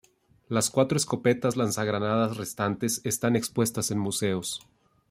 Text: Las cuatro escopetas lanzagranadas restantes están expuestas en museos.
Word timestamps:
Las 0.49 0.71
cuatro 0.71 0.97
escopetas 0.97 1.57
lanzagranadas 1.57 2.35
restantes 2.35 3.01
están 3.03 3.35
expuestas 3.35 3.91
en 3.91 3.99
museos. 3.99 4.65